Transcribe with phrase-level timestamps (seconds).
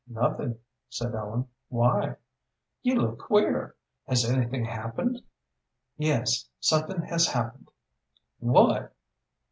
[0.07, 0.57] "Nothing,"
[0.89, 1.47] said Ellen.
[1.69, 2.15] "Why?"
[2.81, 3.75] "You look queer.
[4.07, 5.21] Has anything happened?"
[5.95, 7.69] "Yes, something has happened."
[8.39, 8.95] "What?"